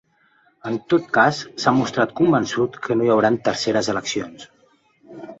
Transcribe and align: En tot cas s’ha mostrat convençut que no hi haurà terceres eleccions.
En 0.67 0.77
tot 0.93 1.09
cas 1.17 1.41
s’ha 1.63 1.73
mostrat 1.79 2.15
convençut 2.19 2.79
que 2.87 2.97
no 3.01 3.05
hi 3.07 3.11
haurà 3.17 3.31
terceres 3.49 3.91
eleccions. 3.95 4.49